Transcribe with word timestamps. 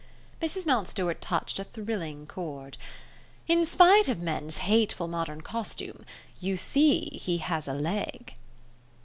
Mrs. 0.41 0.65
Mountstuart 0.65 1.19
touched 1.21 1.59
a 1.59 1.63
thrilling 1.63 2.25
chord. 2.25 2.75
"In 3.47 3.63
spite 3.63 4.09
of 4.09 4.19
men's 4.19 4.57
hateful 4.65 5.07
modern 5.07 5.41
costume, 5.41 6.05
you 6.39 6.57
see 6.57 7.19
he 7.21 7.37
has 7.37 7.67
a 7.67 7.73
leg." 7.75 8.33